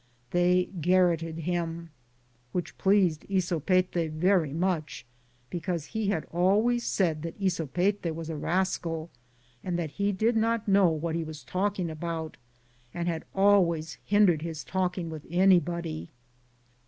[0.31, 1.91] They garroted him,
[2.53, 5.05] which pleased Ysopete very much,
[5.51, 9.11] because he had always said that Ysopete was a rascal
[9.63, 12.37] and that he did not know what he was talking about
[12.95, 16.09] and had always hindered his talking with anybody.